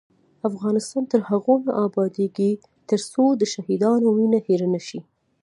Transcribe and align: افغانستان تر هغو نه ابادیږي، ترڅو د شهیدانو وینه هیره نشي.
افغانستان 0.49 1.03
تر 1.11 1.21
هغو 1.29 1.55
نه 1.65 1.71
ابادیږي، 1.85 2.51
ترڅو 2.89 3.23
د 3.41 3.43
شهیدانو 3.53 4.07
وینه 4.17 4.39
هیره 4.47 4.67
نشي. 4.75 4.99